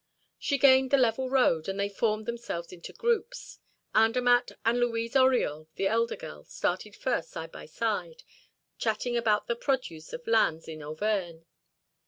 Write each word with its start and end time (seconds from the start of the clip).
She 0.39 0.57
gained 0.57 0.89
the 0.89 0.97
level 0.97 1.29
road, 1.29 1.67
and 1.67 1.79
they 1.79 1.87
formed 1.87 2.25
themselves 2.25 2.71
into 2.71 2.91
groups. 2.91 3.59
Andermatt 3.93 4.51
and 4.65 4.79
Louise 4.79 5.13
Oriol, 5.15 5.67
the 5.75 5.85
elder 5.85 6.15
girl, 6.15 6.43
started 6.43 6.95
first 6.95 7.29
side 7.29 7.51
by 7.51 7.67
side, 7.67 8.23
chatting 8.79 9.15
about 9.15 9.45
the 9.45 9.55
produce 9.55 10.11
of 10.11 10.25
lands 10.25 10.67
in 10.67 10.81
Auvergne. 10.81 11.43